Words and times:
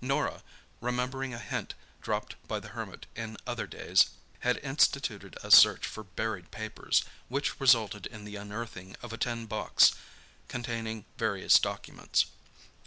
Norah, 0.00 0.42
remembering 0.80 1.34
a 1.34 1.38
hint 1.38 1.74
dropped 2.00 2.36
by 2.48 2.58
the 2.58 2.68
Hermit 2.70 3.04
in 3.14 3.36
other 3.46 3.66
days, 3.66 4.06
had 4.40 4.56
instituted 4.62 5.36
a 5.42 5.50
search 5.50 5.86
for 5.86 6.02
buried 6.02 6.50
papers, 6.50 7.04
which 7.28 7.60
resulted 7.60 8.06
in 8.06 8.24
the 8.24 8.36
unearthing 8.36 8.96
of 9.02 9.12
a 9.12 9.18
tin 9.18 9.44
box 9.44 9.92
containing 10.48 11.04
various 11.18 11.58
documents. 11.58 12.24